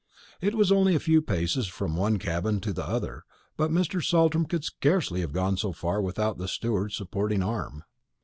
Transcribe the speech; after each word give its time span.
It 0.41 0.55
was 0.55 0.71
only 0.71 0.95
a 0.95 0.99
few 0.99 1.21
paces 1.21 1.67
from 1.67 1.95
one 1.95 2.17
cabin 2.17 2.59
to 2.61 2.73
the 2.73 2.83
other; 2.83 3.23
but 3.55 3.69
Mr. 3.69 4.03
Saltram 4.03 4.47
could 4.47 4.63
scarcely 4.63 5.21
have 5.21 5.31
gone 5.31 5.57
so 5.57 5.73
far 5.73 6.01
without 6.01 6.39
the 6.39 6.47
steward's 6.47 6.97
supporting 6.97 7.43
arm. 7.43 7.83